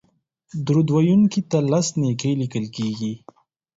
درود 0.65 0.87
ویونکي 0.95 1.41
ته 1.49 1.57
لس 1.71 1.87
نېکۍ 1.99 2.33
لیکل 2.41 2.65
کیږي 2.75 3.13